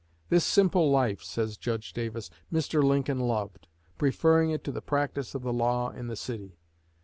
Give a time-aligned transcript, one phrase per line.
[0.29, 2.83] "This simple life," says Judge Davis, "Mr.
[2.83, 3.67] Lincoln loved,
[3.99, 6.57] preferring it to the practice of the law in the city.